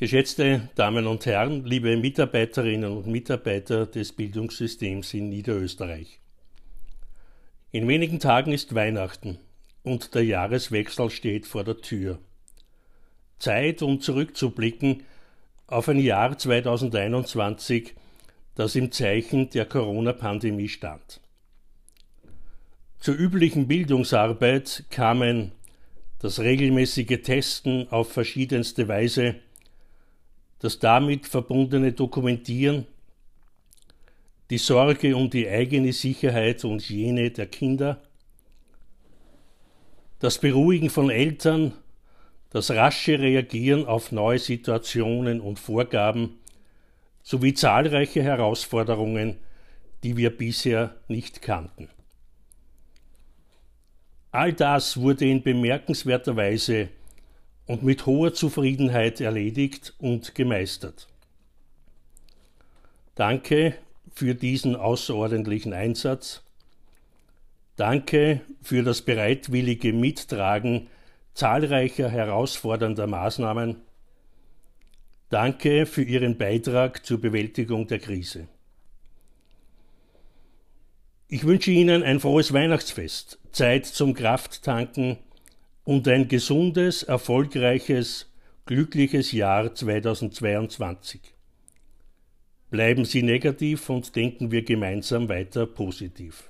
Geschätzte 0.00 0.70
Damen 0.76 1.06
und 1.06 1.26
Herren, 1.26 1.66
liebe 1.66 1.94
Mitarbeiterinnen 1.94 2.90
und 2.90 3.06
Mitarbeiter 3.06 3.84
des 3.84 4.12
Bildungssystems 4.12 5.12
in 5.12 5.28
Niederösterreich. 5.28 6.20
In 7.70 7.86
wenigen 7.86 8.18
Tagen 8.18 8.52
ist 8.52 8.74
Weihnachten 8.74 9.38
und 9.82 10.14
der 10.14 10.24
Jahreswechsel 10.24 11.10
steht 11.10 11.46
vor 11.46 11.64
der 11.64 11.82
Tür. 11.82 12.18
Zeit, 13.38 13.82
um 13.82 14.00
zurückzublicken 14.00 15.02
auf 15.66 15.86
ein 15.90 15.98
Jahr 15.98 16.38
2021, 16.38 17.92
das 18.54 18.76
im 18.76 18.92
Zeichen 18.92 19.50
der 19.50 19.66
Corona-Pandemie 19.66 20.70
stand. 20.70 21.20
Zur 23.00 23.16
üblichen 23.16 23.68
Bildungsarbeit 23.68 24.84
kamen 24.88 25.52
das 26.20 26.40
regelmäßige 26.40 27.20
Testen 27.22 27.86
auf 27.90 28.10
verschiedenste 28.10 28.88
Weise, 28.88 29.36
das 30.60 30.78
damit 30.78 31.26
verbundene 31.26 31.92
Dokumentieren, 31.92 32.86
die 34.50 34.58
Sorge 34.58 35.16
um 35.16 35.30
die 35.30 35.48
eigene 35.48 35.92
Sicherheit 35.92 36.64
und 36.64 36.88
jene 36.88 37.30
der 37.30 37.46
Kinder, 37.46 38.00
das 40.18 40.38
Beruhigen 40.38 40.90
von 40.90 41.08
Eltern, 41.08 41.72
das 42.50 42.70
rasche 42.70 43.18
Reagieren 43.18 43.86
auf 43.86 44.12
neue 44.12 44.38
Situationen 44.38 45.40
und 45.40 45.58
Vorgaben 45.58 46.38
sowie 47.22 47.54
zahlreiche 47.54 48.22
Herausforderungen, 48.22 49.38
die 50.02 50.16
wir 50.16 50.36
bisher 50.36 50.96
nicht 51.08 51.42
kannten. 51.42 51.88
All 54.32 54.52
das 54.52 54.96
wurde 54.96 55.26
in 55.26 55.42
bemerkenswerter 55.42 56.36
Weise 56.36 56.88
und 57.70 57.84
mit 57.84 58.04
hoher 58.04 58.34
Zufriedenheit 58.34 59.20
erledigt 59.20 59.94
und 59.98 60.34
gemeistert. 60.34 61.06
Danke 63.14 63.76
für 64.12 64.34
diesen 64.34 64.74
außerordentlichen 64.74 65.72
Einsatz. 65.72 66.42
Danke 67.76 68.40
für 68.60 68.82
das 68.82 69.02
bereitwillige 69.02 69.92
Mittragen 69.92 70.88
zahlreicher 71.34 72.08
herausfordernder 72.08 73.06
Maßnahmen. 73.06 73.76
Danke 75.28 75.86
für 75.86 76.02
Ihren 76.02 76.38
Beitrag 76.38 77.06
zur 77.06 77.20
Bewältigung 77.20 77.86
der 77.86 78.00
Krise. 78.00 78.48
Ich 81.28 81.44
wünsche 81.44 81.70
Ihnen 81.70 82.02
ein 82.02 82.18
frohes 82.18 82.52
Weihnachtsfest, 82.52 83.38
Zeit 83.52 83.86
zum 83.86 84.14
Krafttanken 84.14 85.18
und 85.90 86.06
ein 86.06 86.28
gesundes, 86.28 87.02
erfolgreiches, 87.02 88.32
glückliches 88.64 89.32
Jahr 89.32 89.74
2022. 89.74 91.20
Bleiben 92.70 93.04
Sie 93.04 93.24
negativ 93.24 93.90
und 93.90 94.14
denken 94.14 94.52
wir 94.52 94.62
gemeinsam 94.62 95.28
weiter 95.28 95.66
positiv. 95.66 96.48